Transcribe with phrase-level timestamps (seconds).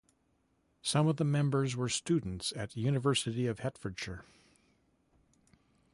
[0.81, 4.25] Some of the members were students at University of Hertfordshire.